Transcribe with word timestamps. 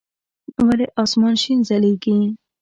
ولي 0.67 0.87
اسمان 1.03 1.33
شين 1.41 1.59
ځليږي؟ 1.67 2.15